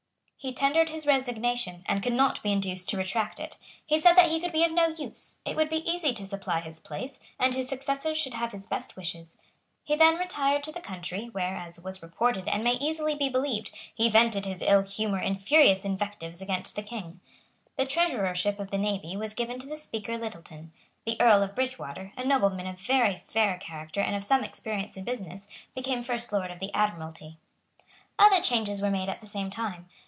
[0.43, 3.59] He tendered his resignation, and could not be induced to retract it.
[3.85, 5.37] He said that he could be of no use.
[5.45, 8.95] It would be easy to supply his place; and his successors should have his best
[8.97, 9.37] wishes.
[9.83, 13.69] He then retired to the country, where, as was reported and may easily be believed,
[13.93, 17.19] he vented his ill humour in furious invectives against the King.
[17.77, 20.73] The Treasurership of the Navy was given to the Speaker Littleton.
[21.05, 25.03] The Earl of Bridgewater, a nobleman of very fair character and of some experience in
[25.03, 27.37] business, became First Lord of the Admiralty.
[28.17, 29.87] Other changes were made at the same time.